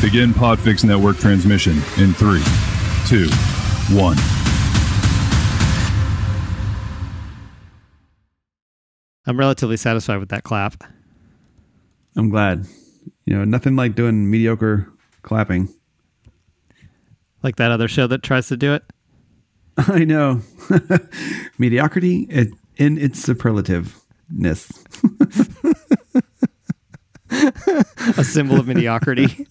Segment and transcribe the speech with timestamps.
[0.00, 2.42] Begin Podfix Network transmission in three,
[3.08, 3.28] two,
[3.96, 4.16] one.
[9.26, 10.84] I'm relatively satisfied with that clap.
[12.16, 12.66] I'm glad.
[13.26, 14.88] You know, nothing like doing mediocre
[15.22, 15.68] clapping.
[17.42, 18.84] Like that other show that tries to do it.
[19.78, 20.42] I know.
[21.58, 24.84] Mediocrity it, in its superlativeness.
[28.16, 29.46] A symbol of mediocrity.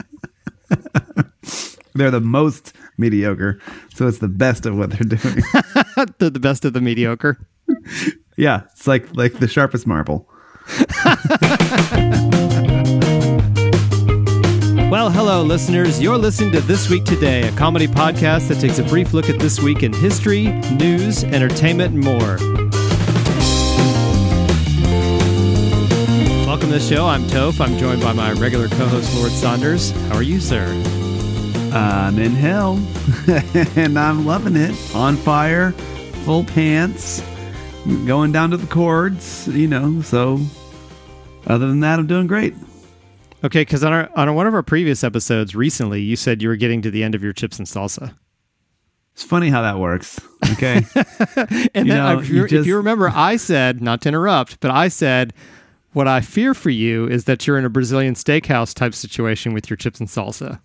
[1.96, 3.60] They're the most mediocre,
[3.94, 5.44] so it's the best of what they're doing.
[6.20, 7.40] They're the best of the mediocre.
[8.38, 10.30] yeah, it's like like the sharpest marble.
[14.90, 16.02] Well, hello, listeners.
[16.02, 19.38] You're listening to This Week Today, a comedy podcast that takes a brief look at
[19.38, 20.44] this week in history,
[20.78, 22.67] news, entertainment, and more.
[26.78, 27.08] The show.
[27.08, 27.60] I'm Toph.
[27.60, 29.90] I'm joined by my regular co host, Lord Saunders.
[30.10, 30.64] How are you, sir?
[31.74, 32.76] I'm in hell,
[33.76, 34.76] and I'm loving it.
[34.94, 35.72] On fire,
[36.24, 37.24] full pants,
[38.06, 40.04] going down to the cords, you know.
[40.04, 40.40] So,
[41.48, 42.54] other than that, I'm doing great.
[43.44, 46.58] Okay, because on our on one of our previous episodes recently, you said you were
[46.58, 48.14] getting to the end of your chips and salsa.
[49.14, 50.20] It's funny how that works.
[50.52, 50.86] Okay,
[51.74, 54.60] and You then, know, if, you you if you remember, I said not to interrupt,
[54.60, 55.34] but I said
[55.98, 59.68] what I fear for you is that you're in a Brazilian steakhouse type situation with
[59.68, 60.62] your chips and salsa.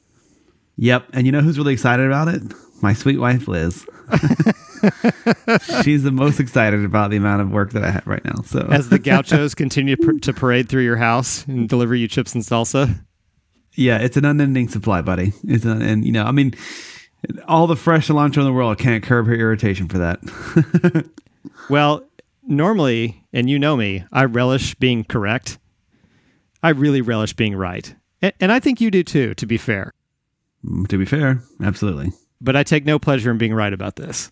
[0.76, 1.06] Yep.
[1.14, 2.42] And you know who's really excited about it?
[2.82, 3.86] My sweet wife, Liz.
[5.82, 8.42] She's the most excited about the amount of work that I have right now.
[8.44, 12.34] So, As the gauchos continue to, to parade through your house and deliver you chips
[12.34, 13.02] and salsa.
[13.74, 15.32] yeah, it's an unending supply, buddy.
[15.44, 16.52] It's an, and you know, I mean,
[17.48, 21.08] all the fresh cilantro in the world can't curb her irritation for that.
[21.68, 22.04] Well,
[22.46, 25.58] normally, and you know me, I relish being correct.
[26.62, 27.94] I really relish being right.
[28.40, 29.92] And I think you do too, to be fair.
[30.64, 32.12] Mm, to be fair, absolutely.
[32.40, 34.30] But I take no pleasure in being right about this.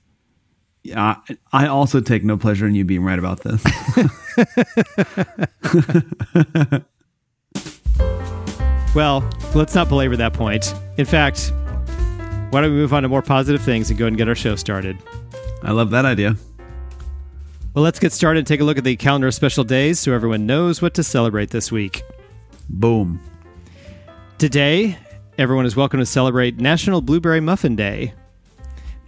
[0.83, 1.17] Yeah,
[1.53, 3.63] I I also take no pleasure in you being right about this.
[8.93, 9.23] Well,
[9.55, 10.75] let's not belabor that point.
[10.97, 11.53] In fact,
[12.51, 14.57] why don't we move on to more positive things and go and get our show
[14.57, 14.99] started?
[15.63, 16.35] I love that idea.
[17.73, 20.13] Well, let's get started and take a look at the calendar of special days so
[20.13, 22.03] everyone knows what to celebrate this week.
[22.69, 23.21] Boom.
[24.39, 24.99] Today,
[25.39, 28.13] everyone is welcome to celebrate National Blueberry Muffin Day.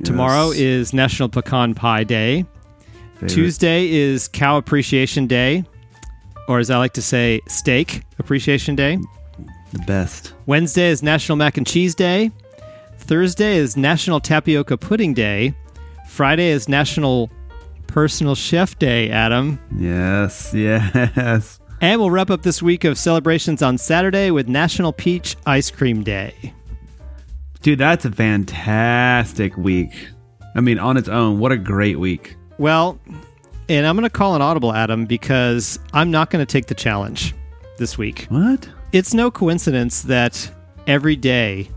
[0.05, 2.45] Tomorrow is National Pecan Pie Day.
[3.15, 3.31] Favorite.
[3.31, 5.65] Tuesday is Cow Appreciation Day,
[6.47, 8.97] or as I like to say, Steak Appreciation Day.
[9.73, 10.35] the best.
[10.47, 12.31] Wednesday is National Mac and Cheese Day.
[12.99, 15.55] Thursday is National Tapioca Pudding Day.
[16.09, 17.29] Friday is National
[17.87, 19.59] Personal Chef Day, Adam.
[19.77, 21.61] Yes, yes.
[21.81, 26.03] And we'll wrap up this week of celebrations on Saturday with National Peach Ice Cream
[26.03, 26.55] Day.
[27.61, 30.09] Dude, that's a fantastic week.
[30.55, 32.37] I mean, on its own, what a great week.
[32.59, 33.01] Well,
[33.69, 36.75] and I'm going to call an audible, Adam, because I'm not going to take the
[36.75, 37.35] challenge
[37.79, 38.27] this week.
[38.29, 38.69] What?
[38.93, 40.51] It's no coincidence that
[40.87, 41.69] every day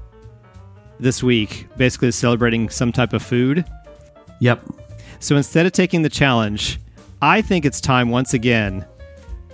[0.99, 3.65] this week basically is celebrating some type of food.
[4.39, 4.63] Yep.
[5.25, 6.79] So instead of taking the challenge,
[7.19, 8.85] I think it's time once again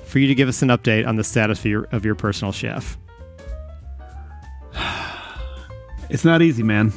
[0.04, 2.52] for you to give us an update on the status of your, of your personal
[2.52, 2.98] chef.
[6.10, 6.92] It's not easy, man.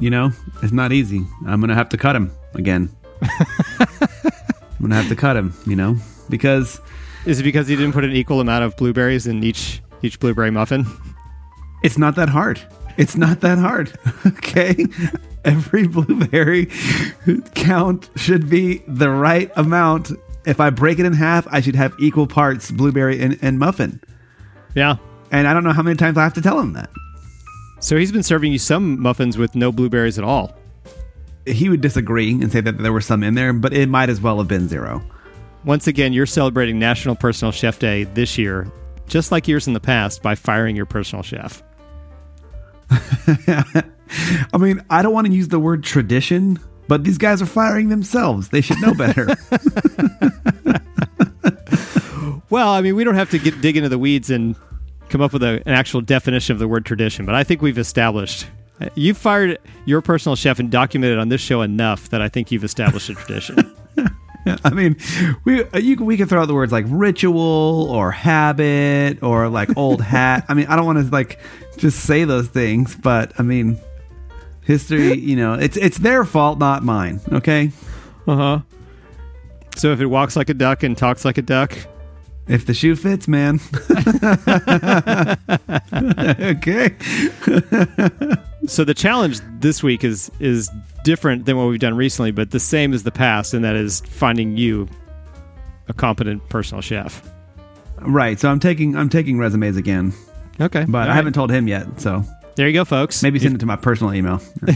[0.00, 0.32] You know,
[0.64, 1.24] it's not easy.
[1.46, 2.90] I'm gonna have to cut him again.
[3.22, 5.54] I'm gonna have to cut him.
[5.64, 5.96] You know,
[6.28, 6.80] because
[7.24, 10.50] Is it because you didn't put an equal amount of blueberries in each each blueberry
[10.50, 10.86] muffin?
[11.84, 12.60] it's not that hard.
[12.96, 13.96] It's not that hard.
[14.26, 14.86] okay,
[15.48, 16.66] every blueberry
[17.54, 20.12] count should be the right amount.
[20.46, 24.00] If I break it in half, I should have equal parts blueberry and, and muffin.
[24.74, 24.96] Yeah.
[25.30, 26.90] And I don't know how many times I have to tell him that.
[27.80, 30.54] So he's been serving you some muffins with no blueberries at all.
[31.46, 34.20] He would disagree and say that there were some in there, but it might as
[34.20, 35.02] well have been zero.
[35.64, 38.70] Once again, you're celebrating National Personal Chef Day this year,
[39.06, 41.62] just like years in the past, by firing your personal chef.
[44.52, 47.88] I mean, I don't want to use the word tradition, but these guys are firing
[47.88, 48.48] themselves.
[48.48, 49.36] They should know better.
[52.50, 54.56] Well, I mean, we don't have to get dig into the weeds and
[55.10, 57.78] come up with a, an actual definition of the word tradition, but I think we've
[57.78, 58.46] established.
[58.80, 62.50] Uh, you've fired your personal chef and documented on this show enough that I think
[62.50, 63.74] you've established a tradition.
[64.64, 64.96] I mean,
[65.44, 69.48] we uh, you can, we can throw out the words like ritual or habit or
[69.50, 70.46] like old hat.
[70.48, 71.38] I mean, I don't want to like
[71.76, 73.78] just say those things, but I mean,
[74.68, 75.14] history.
[75.18, 77.20] You know, it's it's their fault, not mine.
[77.32, 77.72] Okay.
[78.28, 78.58] Uh huh.
[79.76, 81.76] So if it walks like a duck and talks like a duck,
[82.46, 83.60] If the shoe fits, man.
[85.92, 86.94] okay.
[88.66, 90.70] So the challenge this week is is
[91.04, 94.00] different than what we've done recently, but the same as the past, and that is
[94.00, 94.88] finding you
[95.88, 97.22] a competent personal chef.
[98.00, 98.38] Right.
[98.38, 100.12] So I'm taking I'm taking resumes again,
[100.60, 101.14] Okay, but All I right.
[101.14, 102.00] haven't told him yet.
[102.00, 102.22] So
[102.58, 103.22] There you go, folks.
[103.22, 104.42] maybe send it to my personal email.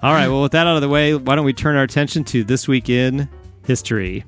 [0.00, 0.28] All right.
[0.28, 2.68] Well, with that out of the way, why don't we turn our attention to this
[2.68, 3.28] week in
[3.66, 4.24] history?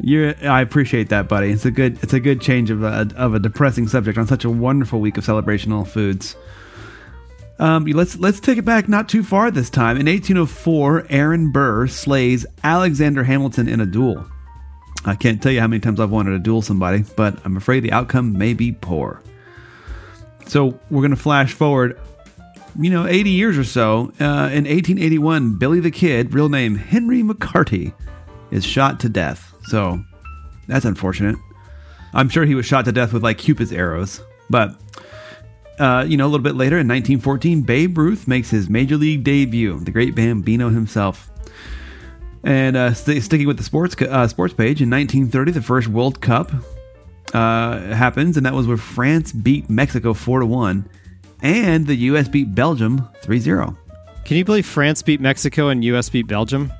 [0.00, 1.50] You, I appreciate that, buddy.
[1.50, 4.46] It's a good, it's a good change of a of a depressing subject on such
[4.46, 6.36] a wonderful week of celebrational foods.
[7.58, 9.98] Um, let's let's take it back not too far this time.
[9.98, 14.24] In 1804, Aaron Burr slays Alexander Hamilton in a duel.
[15.04, 17.80] I can't tell you how many times I've wanted to duel somebody, but I'm afraid
[17.80, 19.22] the outcome may be poor.
[20.46, 22.00] So we're going to flash forward,
[22.78, 24.12] you know, 80 years or so.
[24.20, 27.92] Uh, in 1881, Billy the Kid, real name Henry McCarty,
[28.50, 29.52] is shot to death.
[29.64, 30.02] So
[30.68, 31.36] that's unfortunate.
[32.12, 34.20] I'm sure he was shot to death with like Cupid's arrows.
[34.48, 34.76] But,
[35.78, 39.24] uh, you know, a little bit later in 1914, Babe Ruth makes his major league
[39.24, 41.30] debut, the great Bambino himself.
[42.44, 46.20] And uh, st- sticking with the sports uh, sports page, in 1930, the first World
[46.20, 46.52] Cup
[47.34, 50.88] uh, happens, and that was where France beat Mexico 4 to 1,
[51.42, 52.28] and the U.S.
[52.28, 53.76] beat Belgium 3 0.
[54.24, 56.08] Can you believe France beat Mexico and U.S.
[56.08, 56.72] beat Belgium?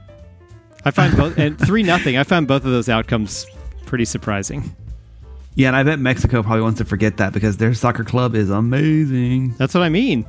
[0.85, 2.17] I find both and three nothing.
[2.17, 3.47] I find both of those outcomes
[3.87, 4.75] pretty surprising.
[5.55, 8.51] Yeah, and I bet Mexico probably wants to forget that because their soccer club is
[8.51, 9.55] amazing.
[9.57, 10.27] That's what I mean.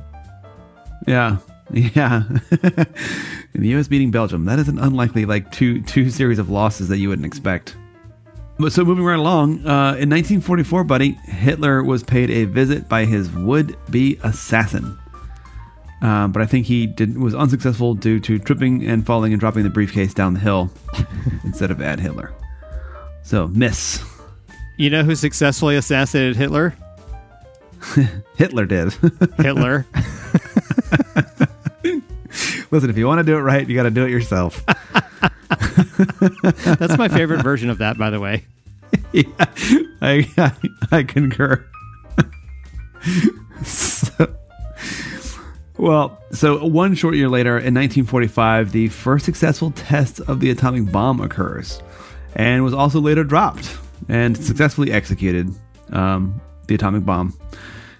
[1.06, 1.38] Yeah,
[1.72, 2.24] yeah.
[2.28, 2.40] and
[3.54, 3.88] the U.S.
[3.88, 4.44] beating Belgium.
[4.44, 7.76] That is an unlikely like two two series of losses that you wouldn't expect.
[8.58, 13.04] But so moving right along, uh, in 1944, buddy, Hitler was paid a visit by
[13.04, 14.98] his would-be assassin.
[16.00, 19.62] Um, but I think he did, was unsuccessful due to tripping and falling and dropping
[19.62, 20.70] the briefcase down the hill
[21.44, 22.32] instead of at Hitler.
[23.22, 24.02] So miss.
[24.78, 26.74] You know who successfully assassinated Hitler?
[28.36, 28.92] Hitler did.
[29.38, 29.86] Hitler.
[32.70, 34.64] Listen, if you want to do it right, you got to do it yourself.
[36.78, 38.44] That's my favorite version of that, by the way.
[39.12, 39.24] yeah,
[40.00, 40.52] I, I,
[40.92, 41.66] I concur.
[43.64, 44.34] so,
[45.78, 50.90] well, so one short year later, in 1945, the first successful test of the atomic
[50.90, 51.80] bomb occurs,
[52.34, 53.76] and was also later dropped
[54.08, 55.54] and successfully executed.
[55.90, 57.28] Um, the atomic bomb.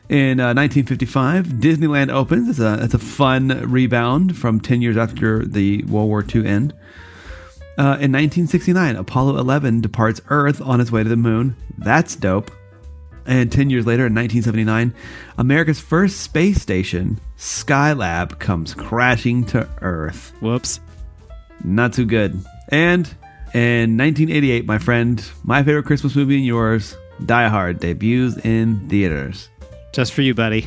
[0.08, 2.48] In uh, 1955, Disneyland opens.
[2.48, 6.75] It's a, it's a fun rebound from 10 years after the World War II end.
[7.78, 11.55] Uh, in 1969, Apollo 11 departs Earth on its way to the moon.
[11.76, 12.50] That's dope.
[13.26, 14.94] And 10 years later, in 1979,
[15.37, 20.32] America's first space station, Skylab, comes crashing to Earth.
[20.40, 20.81] Whoops.
[21.64, 22.32] Not too good.
[22.69, 23.06] And
[23.52, 29.49] in 1988, my friend, my favorite Christmas movie and yours, Die Hard, debuts in theaters.
[29.93, 30.62] Just for you, buddy.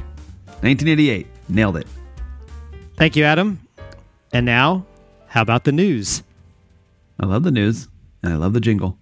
[0.62, 1.28] 1988.
[1.48, 1.88] Nailed it.
[2.98, 3.60] Thank you, Adam.
[4.34, 4.86] And now,
[5.28, 6.24] how about the news?
[7.19, 7.88] I love the news,
[8.24, 8.98] and I love the jingle.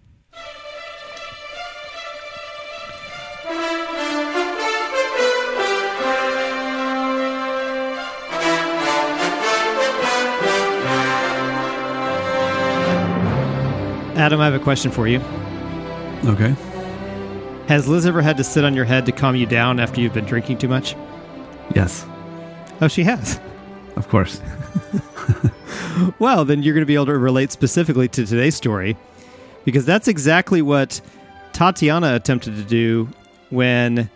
[14.18, 15.20] Adam, I have a question for you.
[16.26, 16.56] Okay.
[17.68, 20.14] Has Liz ever had to sit on your head to calm you down after you've
[20.14, 20.96] been drinking too much?
[21.76, 22.06] Yes,
[22.82, 23.40] Oh, she has.
[23.96, 24.42] of course.
[26.20, 28.98] Well, then you're going to be able to relate specifically to today's story
[29.66, 31.02] because that's exactly what
[31.54, 33.10] Tatiana attempted to do
[33.50, 34.10] when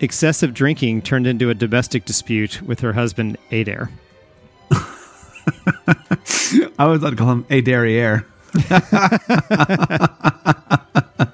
[0.00, 3.90] excessive drinking turned into a domestic dispute with her husband, Adair.
[4.70, 8.26] I always like to call him Adair.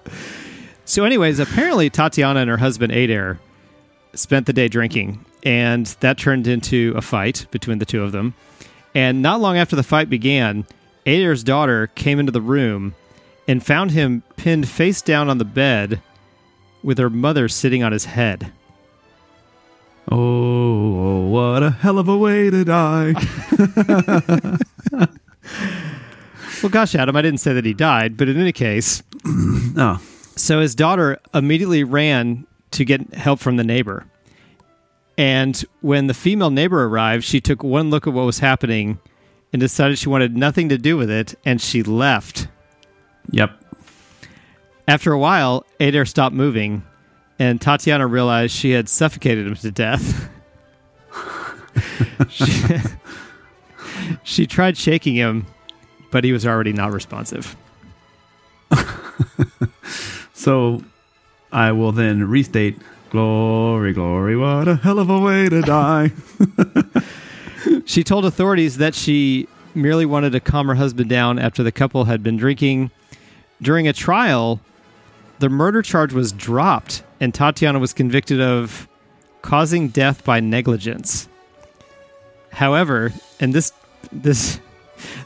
[0.93, 3.41] So, anyways, apparently Tatiana and her husband Adair
[4.13, 8.35] spent the day drinking, and that turned into a fight between the two of them.
[8.95, 10.67] And not long after the fight began,
[11.07, 12.95] Adair's daughter came into the room
[13.49, 16.01] and found him pinned face down on the bed
[16.83, 18.53] with her mother sitting on his head.
[20.11, 23.15] Oh, what a hell of a way to die.
[26.63, 30.01] Well, gosh, Adam, I didn't say that he died, but in any case, oh,
[30.37, 34.07] So his daughter immediately ran to get help from the neighbor.
[35.23, 38.99] And when the female neighbor arrived, she took one look at what was happening
[39.53, 42.49] and decided she wanted nothing to do with it, and she left.
[43.31, 43.57] yep.
[44.89, 46.83] After a while, Adair stopped moving,
[47.39, 50.29] and Tatiana realized she had suffocated him to death.
[52.29, 52.77] she,
[54.25, 55.47] she tried shaking him,
[56.11, 57.55] but he was already not responsive.
[60.43, 60.83] So
[61.53, 62.77] I will then restate
[63.13, 66.13] Glory, glory, what a hell of a way to die.
[67.85, 72.05] She told authorities that she merely wanted to calm her husband down after the couple
[72.05, 72.91] had been drinking.
[73.61, 74.61] During a trial,
[75.39, 78.89] the murder charge was dropped, and Tatiana was convicted of
[79.43, 81.29] causing death by negligence.
[82.51, 83.73] However, and this
[84.11, 84.61] this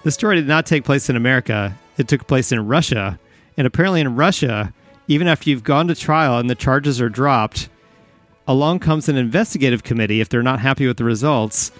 [0.05, 1.77] this story did not take place in America.
[1.99, 3.19] It took place in Russia,
[3.57, 4.73] and apparently in Russia,
[5.09, 7.69] even after you've gone to trial and the charges are dropped,
[8.47, 11.73] along comes an investigative committee if they're not happy with the results,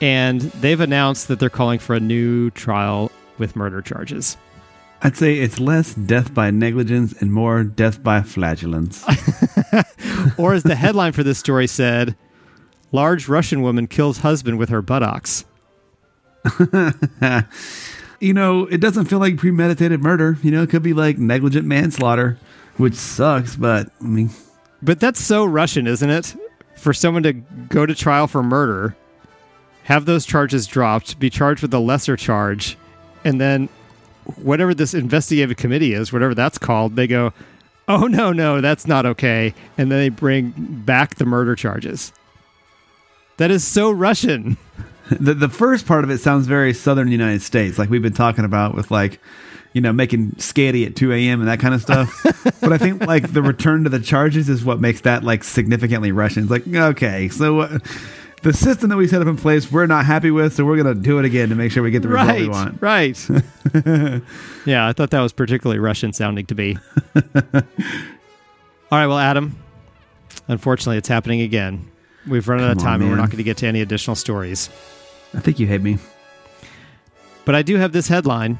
[0.00, 4.36] and they've announced that they're calling for a new trial with murder charges.
[5.02, 9.04] I'd say it's less death by negligence and more death by flagellance.
[10.38, 12.16] Or as the headline for this story said,
[12.92, 15.44] large Russian woman kills husband with her buttocks.
[18.20, 20.38] you know, it doesn't feel like premeditated murder.
[20.42, 22.38] You know, it could be like negligent manslaughter,
[22.76, 24.30] which sucks, but I mean,
[24.82, 26.36] But that's so Russian, isn't it?
[26.76, 28.96] For someone to go to trial for murder,
[29.84, 32.76] have those charges dropped, be charged with a lesser charge,
[33.24, 33.68] and then
[34.36, 37.32] whatever this investigative committee is, whatever that's called, they go,
[37.88, 39.54] oh, no, no, that's not okay.
[39.78, 42.12] And then they bring back the murder charges.
[43.36, 44.56] That is so Russian.
[45.10, 48.44] the the first part of it sounds very southern United States, like we've been talking
[48.44, 49.20] about with like,
[49.76, 51.40] you know, making scatty at two a.m.
[51.40, 52.22] and that kind of stuff.
[52.62, 56.12] but I think like the return to the charges is what makes that like significantly
[56.12, 56.44] Russian.
[56.44, 57.60] It's like okay, so.
[57.60, 57.78] Uh,
[58.42, 60.94] the system that we set up in place, we're not happy with, so we're going
[60.94, 62.80] to do it again to make sure we get the result we Right, want.
[62.82, 63.28] right.
[64.66, 66.78] yeah, I thought that was particularly Russian sounding to be.
[67.16, 67.62] All
[68.92, 69.58] right, well, Adam,
[70.46, 71.90] unfortunately, it's happening again.
[72.28, 73.80] We've run out of Come on, time and we're not going to get to any
[73.80, 74.68] additional stories.
[75.34, 75.98] I think you hate me.
[77.44, 78.58] But I do have this headline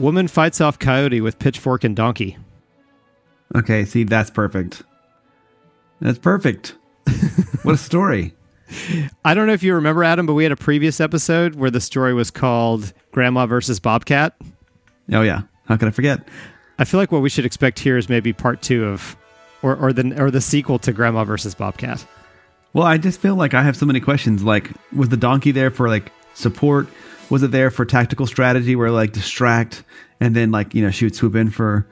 [0.00, 2.38] Woman fights off coyote with pitchfork and donkey.
[3.54, 4.82] Okay, see, that's perfect.
[6.00, 6.74] That's perfect.
[7.64, 8.34] what a story.
[9.26, 11.82] I don't know if you remember, Adam, but we had a previous episode where the
[11.82, 14.34] story was called Grandma versus Bobcat.
[15.12, 16.26] Oh yeah, how could I forget?
[16.78, 19.16] I feel like what we should expect here is maybe part two of,
[19.60, 22.06] or, or the or the sequel to Grandma versus Bobcat.
[22.72, 24.42] Well, I just feel like I have so many questions.
[24.42, 26.88] Like, was the donkey there for like support?
[27.30, 29.84] Was it there for tactical strategy where like distract
[30.20, 31.86] and then like you know she would swoop in for?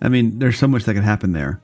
[0.00, 1.60] I mean, there's so much that could happen there.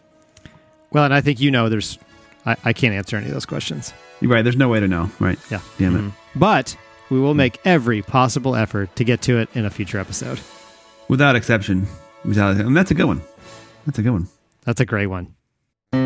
[0.93, 1.99] Well, and I think you know there's,
[2.47, 3.93] I, I can't answer any of those questions.
[4.21, 4.43] You're right.
[4.43, 5.11] There's no way to know.
[5.19, 5.39] Right.
[5.51, 5.61] Yeah.
[5.79, 6.01] Damn it.
[6.03, 6.13] Mhm.
[6.37, 6.77] But
[7.11, 10.41] we will make every possible effort to get to it in a future episode.
[11.09, 11.87] Without exception.
[12.25, 12.57] Without.
[12.57, 13.21] And that's a good one.
[13.87, 14.29] That's a good one.
[14.65, 15.35] That's a great one.
[15.93, 16.01] All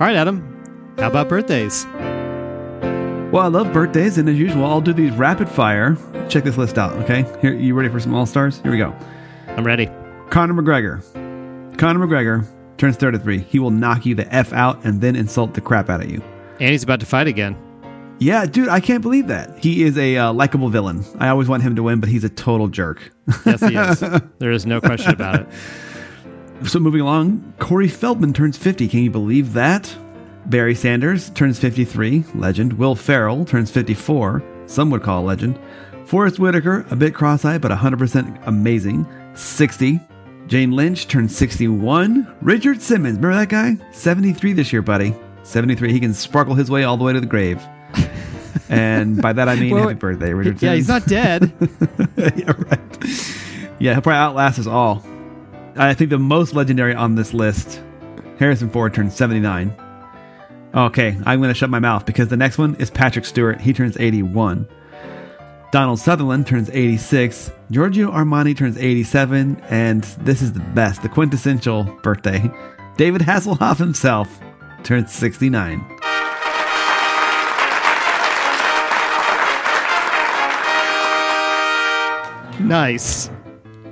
[0.00, 0.94] right, Adam.
[0.98, 1.86] How about birthdays?
[3.32, 5.96] Well, I love birthdays, and as usual, I'll do these rapid fire.
[6.28, 6.92] Check this list out.
[7.02, 7.26] Okay.
[7.40, 8.60] Here, you ready for some all stars?
[8.60, 8.94] Here we go.
[9.48, 9.90] I'm ready.
[10.30, 11.02] Conor McGregor.
[11.76, 12.46] Conor McGregor
[12.78, 13.40] turns 33.
[13.40, 16.22] He will knock you the f out and then insult the crap out of you.
[16.60, 17.56] And he's about to fight again.
[18.20, 19.58] Yeah, dude, I can't believe that.
[19.58, 21.04] He is a uh, likable villain.
[21.18, 23.12] I always want him to win, but he's a total jerk.
[23.44, 24.00] Yes, he is.
[24.38, 25.48] there is no question about it.
[26.64, 28.86] so moving along, Corey Feldman turns 50.
[28.86, 29.94] Can you believe that?
[30.46, 32.72] Barry Sanders turns 53, legend.
[32.74, 35.58] Will Ferrell turns 54, some would call a legend.
[36.04, 40.00] Forest Whitaker, a bit cross-eyed but 100% amazing, 60.
[40.46, 42.32] Jane Lynch turns 61.
[42.40, 43.76] Richard Simmons, remember that guy?
[43.92, 45.16] 73 this year, buddy.
[45.42, 45.92] 73.
[45.92, 47.60] He can sparkle his way all the way to the grave.
[48.68, 50.88] and by that I mean Well, happy birthday, Richard Simmons.
[50.88, 51.50] Yeah, Simmons.
[51.56, 51.68] he's
[52.16, 52.36] not dead.
[52.38, 53.72] yeah, right.
[53.80, 55.04] Yeah, he'll probably outlast us all.
[55.74, 57.82] I think the most legendary on this list,
[58.38, 59.74] Harrison Ford turns 79.
[60.74, 63.60] Okay, I'm going to shut my mouth because the next one is Patrick Stewart.
[63.60, 64.68] He turns 81.
[65.72, 67.50] Donald Sutherland turns 86.
[67.70, 69.56] Giorgio Armani turns 87.
[69.68, 72.50] And this is the best, the quintessential birthday.
[72.96, 74.40] David Hasselhoff himself
[74.82, 75.84] turns 69.
[82.60, 83.30] nice.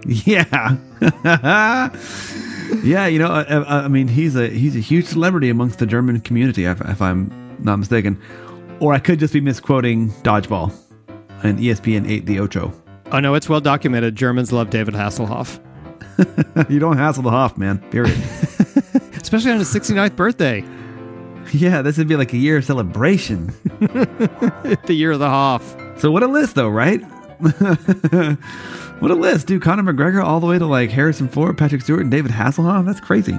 [0.06, 0.76] Yeah,
[2.82, 3.06] yeah.
[3.06, 6.64] You know, I, I, mean, he's a he's a huge celebrity amongst the German community,
[6.64, 8.20] if, if I'm not mistaken.
[8.80, 10.74] Or I could just be misquoting Dodgeball
[11.42, 12.72] and ESPN 8 the Ocho.
[13.12, 14.16] Oh, no, it's well documented.
[14.16, 15.60] Germans love David Hasselhoff,
[16.68, 17.78] you don't hassle the Hoff, man.
[17.90, 18.16] Period.
[19.16, 20.64] especially on his 69th birthday,
[21.52, 23.46] yeah, this would be like a year of celebration.
[23.78, 25.76] the year of the Hoff.
[25.98, 27.02] So what a list, though, right?
[28.98, 29.62] what a list, dude.
[29.62, 32.86] Conor McGregor all the way to like Harrison Ford, Patrick Stewart, and David Hasselhoff.
[32.86, 33.38] That's crazy.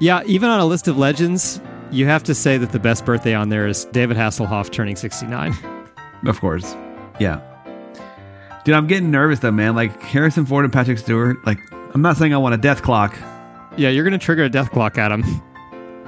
[0.00, 3.34] Yeah, even on a list of legends, you have to say that the best birthday
[3.34, 5.54] on there is David Hasselhoff turning 69.
[6.26, 6.74] Of course.
[7.20, 7.42] Yeah.
[8.64, 9.74] Dude, I'm getting nervous though, man.
[9.74, 11.36] Like Harrison Ford and Patrick Stewart.
[11.44, 11.58] Like,
[11.92, 13.14] I'm not saying I want a death clock.
[13.76, 15.22] Yeah, you're going to trigger a death clock, Adam.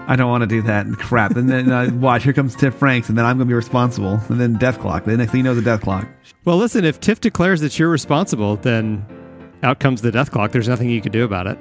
[0.07, 1.37] I don't want to do that and crap.
[1.37, 4.21] And then uh, watch, here comes Tiff Franks, and then I'm going to be responsible.
[4.29, 5.05] And then death clock.
[5.05, 6.07] The next thing you know, is a death clock.
[6.45, 9.05] Well, listen, if Tiff declares that you're responsible, then
[9.63, 10.53] out comes the death clock.
[10.53, 11.59] There's nothing you can do about it.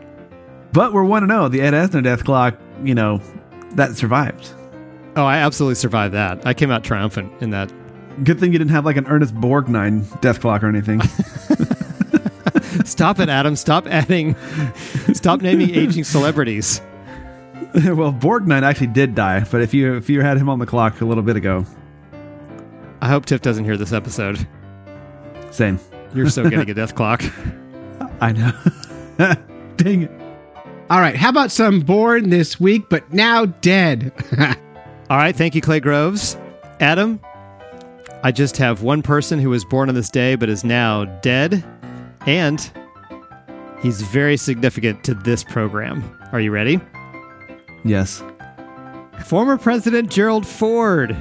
[0.71, 2.59] But we're one to know the Ed Asner death clock.
[2.83, 3.21] You know,
[3.71, 4.51] that survived.
[5.15, 6.45] Oh, I absolutely survived that.
[6.45, 7.71] I came out triumphant in that.
[8.23, 11.01] Good thing you didn't have like an Ernest Borgnine death clock or anything.
[12.85, 13.55] Stop it, Adam.
[13.55, 14.35] Stop adding.
[15.13, 16.81] Stop naming aging celebrities.
[17.83, 21.01] well, Borgnine actually did die, but if you if you had him on the clock
[21.01, 21.65] a little bit ago,
[23.01, 24.47] I hope Tiff doesn't hear this episode.
[25.51, 25.77] same.
[26.13, 27.21] You're so getting a death clock.
[28.21, 28.51] I know.
[29.75, 30.11] Dang it.
[30.89, 34.13] All right, how about some born this week but now dead?
[35.09, 36.37] All right, thank you, Clay Groves.
[36.79, 37.19] Adam,
[38.23, 41.61] I just have one person who was born on this day but is now dead,
[42.25, 42.71] and
[43.81, 46.17] he's very significant to this program.
[46.31, 46.79] Are you ready?
[47.85, 48.21] Yes.
[49.25, 51.15] Former President Gerald Ford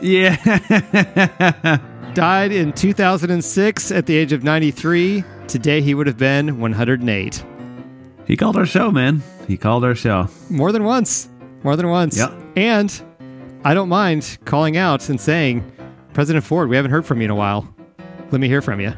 [0.00, 0.36] Yeah.
[2.14, 5.24] died in 2006 at the age of 93.
[5.48, 7.44] Today he would have been 108.
[8.26, 9.22] he called our show, man.
[9.48, 10.28] He called our show.
[10.48, 11.28] More than once.
[11.64, 12.16] More than once.
[12.16, 12.32] Yep.
[12.56, 13.02] And
[13.64, 15.70] I don't mind calling out and saying,
[16.12, 17.72] President Ford, we haven't heard from you in a while.
[18.30, 18.92] Let me hear from you.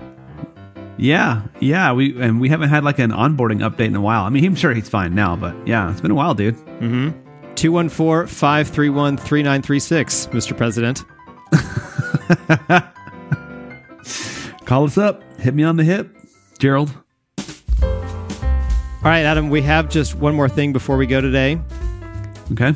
[1.03, 1.93] Yeah, yeah.
[1.93, 4.23] We and we haven't had like an onboarding update in a while.
[4.23, 6.55] I mean, I'm sure he's fine now, but yeah, it's been a while, dude.
[6.55, 7.11] Mm-hmm.
[7.57, 10.57] 214 531 3936, Mr.
[10.57, 11.03] President.
[14.65, 15.25] Call us up.
[15.41, 16.09] Hit me on the hip,
[16.61, 16.93] Gerald.
[17.83, 21.61] All right, Adam, we have just one more thing before we go today.
[22.53, 22.75] Okay.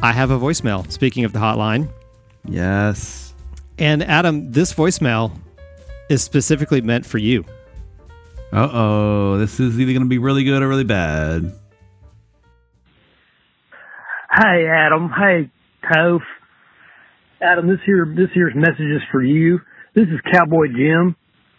[0.00, 1.88] I have a voicemail, speaking of the hotline.
[2.44, 3.34] Yes.
[3.78, 5.32] And Adam, this voicemail
[6.08, 7.44] is specifically meant for you.
[8.52, 9.38] Uh oh.
[9.38, 11.52] This is either going to be really good or really bad.
[14.30, 15.10] Hey, Adam.
[15.10, 15.50] Hey,
[15.84, 16.20] Toph.
[17.40, 19.60] Adam, this here, this here's message is for you.
[19.94, 21.16] This is Cowboy Jim.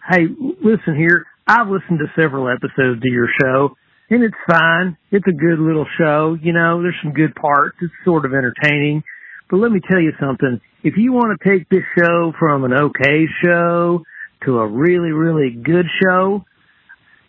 [0.10, 0.28] Hey,
[0.64, 1.26] listen here.
[1.48, 3.76] I've listened to several episodes of your show,
[4.10, 4.98] and it's fine.
[5.12, 6.38] It's a good little show.
[6.42, 7.78] You know, there's some good parts.
[7.82, 9.04] It's sort of entertaining.
[9.50, 10.60] But let me tell you something.
[10.84, 14.04] If you want to take this show from an okay show
[14.46, 16.46] to a really, really good show,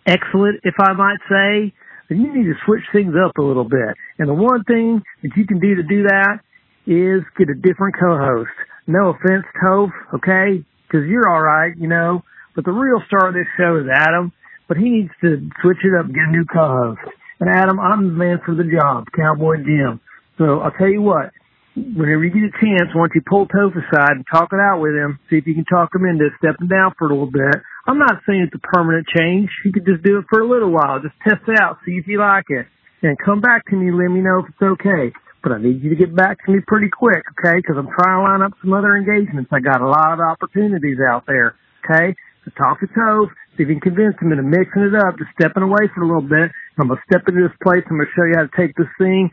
[0.06, 1.74] excellent, if I might say,
[2.08, 3.94] then you need to switch things up a little bit.
[4.18, 6.40] And the one thing that you can do to do that
[6.86, 8.50] is get a different co-host.
[8.86, 10.64] No offense, Toph, okay?
[10.86, 12.22] Because you're all right, you know.
[12.56, 14.32] But the real star of this show is Adam.
[14.66, 17.00] But he needs to switch it up get a new co-host.
[17.40, 20.00] And Adam, I'm the man for the job, Cowboy Jim.
[20.38, 21.32] So I'll tell you what.
[21.80, 24.92] Whenever you get a chance, don't you pull Toph aside and talk it out with
[24.92, 25.18] him?
[25.30, 27.56] See if you can talk him into stepping down for a little bit.
[27.86, 29.48] I'm not saying it's a permanent change.
[29.64, 31.00] You could just do it for a little while.
[31.00, 32.66] Just test it out, see if you like it.
[33.02, 35.12] And come back to me, let me know if it's okay.
[35.42, 37.56] But I need you to get back to me pretty quick, okay?
[37.56, 39.48] Because I'm trying to line up some other engagements.
[39.48, 42.12] I got a lot of opportunities out there, okay?
[42.44, 45.32] So talk to Toph, see if you can convince him into mixing it up, just
[45.40, 46.52] stepping away for a little bit.
[46.76, 47.84] I'm gonna step into this place.
[47.88, 49.30] I'm gonna show you how to take this thing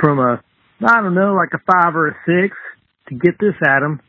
[0.00, 0.42] from a,
[0.84, 2.56] I don't know, like a five or a six
[3.08, 4.00] to get this, Adam,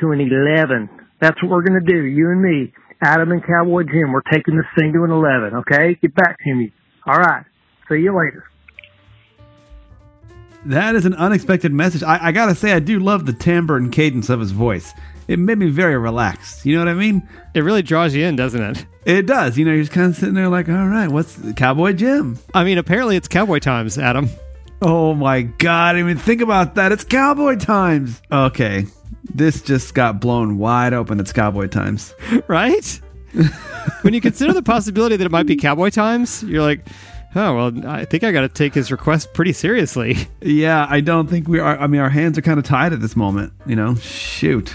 [0.00, 0.88] to an 11.
[1.20, 2.72] That's what we're gonna do, you and me.
[3.02, 5.98] Adam and Cowboy Jim, we're taking this thing to an 11, okay?
[6.00, 6.72] Get back to me.
[7.06, 7.44] All right.
[7.88, 8.44] See you later.
[10.66, 12.04] That is an unexpected message.
[12.04, 14.92] I, I gotta say, I do love the timbre and cadence of his voice.
[15.26, 16.64] It made me very relaxed.
[16.64, 17.28] You know what I mean?
[17.54, 18.86] It really draws you in, doesn't it?
[19.04, 19.58] It does.
[19.58, 22.38] You know, you're just kind of sitting there like, all right, what's Cowboy Jim?
[22.54, 24.28] I mean, apparently it's cowboy times, Adam.
[24.84, 25.94] Oh my God.
[25.94, 26.90] I mean, think about that.
[26.90, 28.20] It's cowboy times.
[28.32, 28.86] Okay.
[29.32, 31.20] This just got blown wide open.
[31.20, 32.14] It's cowboy times.
[32.48, 33.00] right?
[34.02, 36.86] when you consider the possibility that it might be cowboy times, you're like,
[37.36, 40.16] oh, well, I think I got to take his request pretty seriously.
[40.42, 41.78] Yeah, I don't think we are.
[41.78, 43.52] I mean, our hands are kind of tied at this moment.
[43.64, 44.74] You know, shoot.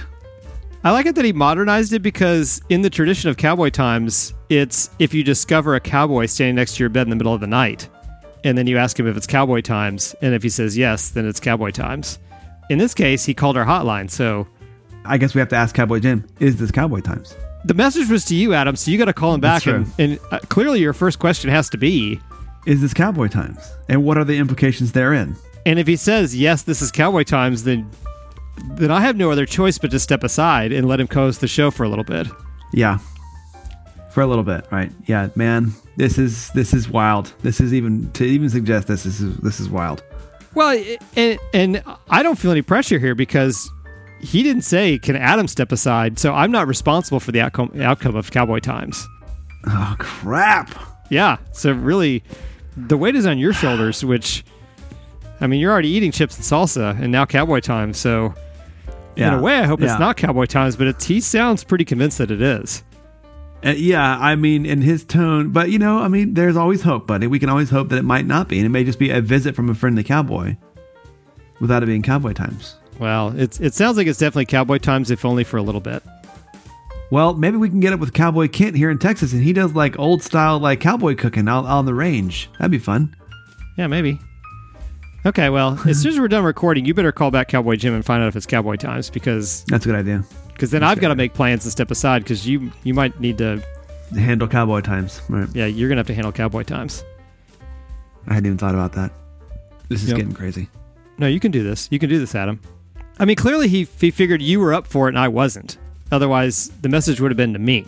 [0.85, 4.89] I like it that he modernized it because in the tradition of cowboy times, it's
[4.97, 7.47] if you discover a cowboy standing next to your bed in the middle of the
[7.47, 7.89] night,
[8.43, 11.27] and then you ask him if it's cowboy times, and if he says yes, then
[11.27, 12.19] it's cowboy times.
[12.69, 14.47] In this case, he called our hotline, so
[15.05, 17.35] I guess we have to ask Cowboy Jim, is this cowboy times?
[17.65, 18.75] the message was to you, Adam.
[18.75, 21.69] So you got to call him back, and, and uh, clearly your first question has
[21.71, 22.19] to be,
[22.65, 23.59] Is this cowboy times?
[23.89, 25.35] And what are the implications therein?
[25.65, 27.89] and if he says yes, this is cowboy times, then
[28.69, 31.47] then I have no other choice but to step aside and let him co-host the
[31.47, 32.27] show for a little bit.
[32.73, 32.99] Yeah.
[34.17, 34.91] For a little bit, right?
[35.05, 35.73] Yeah, man.
[35.95, 37.31] This is this is wild.
[37.43, 40.03] This is even to even suggest this, this is this is wild.
[40.55, 40.83] Well,
[41.15, 43.71] and, and I don't feel any pressure here because
[44.19, 48.15] he didn't say, "Can Adam step aside?" So I'm not responsible for the outcome outcome
[48.15, 49.07] of Cowboy Times.
[49.67, 50.73] Oh crap!
[51.11, 51.37] Yeah.
[51.51, 52.23] So really,
[52.75, 54.03] the weight is on your shoulders.
[54.03, 54.43] Which,
[55.41, 57.99] I mean, you're already eating chips and salsa, and now Cowboy Times.
[57.99, 58.33] So
[59.15, 59.91] in a way, I hope Yeah.
[59.91, 62.83] it's not Cowboy Times, but he sounds pretty convinced that it is.
[63.65, 67.07] Uh, yeah, I mean, in his tone, but you know, I mean, there's always hope,
[67.07, 67.25] buddy.
[67.27, 69.19] We can always hope that it might not be, and it may just be a
[69.19, 70.55] visit from a friendly cowboy,
[71.59, 72.75] without it being cowboy times.
[72.99, 76.03] Well, it's it sounds like it's definitely Cowboy Times, if only for a little bit.
[77.11, 79.73] Well, maybe we can get up with Cowboy Kent here in Texas, and he does
[79.73, 82.49] like old style like cowboy cooking out on the range.
[82.59, 83.15] That'd be fun.
[83.77, 84.19] Yeah, maybe.
[85.25, 88.05] Okay, well, as soon as we're done recording, you better call back Cowboy Jim and
[88.05, 90.23] find out if it's Cowboy Times because That's a good idea.
[90.53, 93.37] because then I've got to make plans and step aside because you you might need
[93.39, 93.61] to
[94.15, 95.21] Handle cowboy times.
[95.27, 95.49] Right.
[95.53, 97.03] yeah you're gonna have to handle Cowboy Times.
[98.25, 99.11] I hadn't even thought about that.
[99.89, 100.17] This is Yep.
[100.17, 100.69] getting crazy.
[101.17, 101.89] No, you can do this.
[101.91, 102.61] You can do this, Adam.
[103.19, 105.77] I mean, clearly he he figured you were up for it and I wasn't.
[106.09, 107.85] Otherwise, the message would have been to me.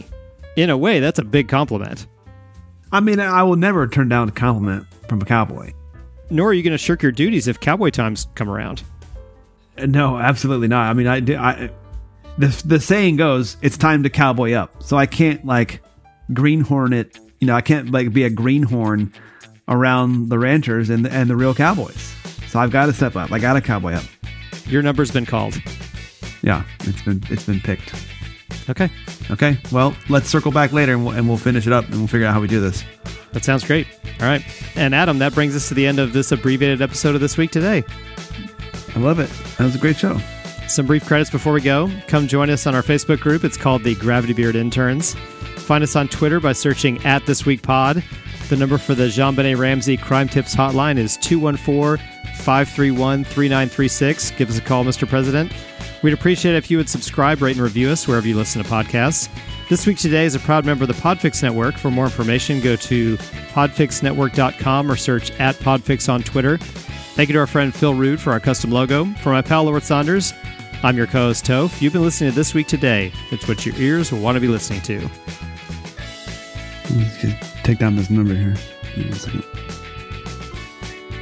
[0.58, 2.06] In a way, that's a big compliment.
[2.92, 5.72] I mean, I will never turn down a compliment from a cowboy.
[6.30, 8.84] Nor are you going to shirk your duties if Cowboy Times come around.
[9.78, 10.89] No, absolutely not.
[10.89, 11.70] I mean, I, I
[12.38, 15.82] the the saying goes, "It's time to cowboy up." So I can't like
[16.34, 17.18] greenhorn it.
[17.39, 19.13] You know, I can't like be a greenhorn
[19.68, 22.13] around the ranchers and the, and the real cowboys.
[22.50, 23.32] So I've got to step up.
[23.32, 24.04] I got to cowboy up.
[24.65, 25.56] Your number's been called.
[26.42, 27.94] Yeah, it's been it's been picked.
[28.70, 28.89] Okay,
[29.32, 32.08] Okay, well, let's circle back later and we'll, and we'll finish it up and we'll
[32.08, 32.84] figure out how we do this.
[33.34, 33.88] That sounds great.
[34.20, 34.44] All right,
[34.76, 37.52] and Adam, that brings us to the end of this abbreviated episode of this week
[37.52, 37.84] today.
[38.96, 39.30] I love it.
[39.58, 40.20] That was a great show.
[40.68, 41.89] Some brief credits before we go.
[42.08, 43.44] Come join us on our Facebook group.
[43.44, 45.15] It's called the Gravity Beard Interns.
[45.58, 48.04] Find us on Twitter by searching at This Week Pod.
[48.50, 52.04] The number for the JonBenét Ramsey Crime Tips Hotline is 214
[52.38, 54.32] 531 3936.
[54.32, 55.08] Give us a call, Mr.
[55.08, 55.52] President.
[56.02, 58.70] We'd appreciate it if you would subscribe, rate, and review us wherever you listen to
[58.70, 59.30] podcasts.
[59.70, 61.76] This Week Today is a proud member of the Podfix Network.
[61.76, 66.58] For more information, go to podfixnetwork.com or search at Podfix on Twitter.
[66.58, 69.06] Thank you to our friend Phil Rude for our custom logo.
[69.22, 70.34] For my pal Lord Saunders,
[70.84, 71.82] I'm your co host Toph.
[71.82, 73.12] You've been listening to This Week Today.
[73.32, 75.10] It's what your ears will want to be listening to.
[76.96, 77.22] Let's
[77.64, 78.56] take down this number here.
[78.96, 79.44] Give me a second.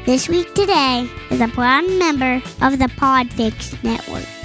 [0.05, 4.36] This Week Today is a proud member of the Podfix Network.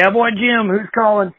[0.00, 1.32] Cowboy Jim, who's calling?